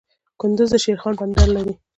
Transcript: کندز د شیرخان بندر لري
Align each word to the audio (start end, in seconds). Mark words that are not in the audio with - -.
کندز 0.39 0.69
د 0.73 0.75
شیرخان 0.83 1.13
بندر 1.19 1.47
لري 1.55 1.73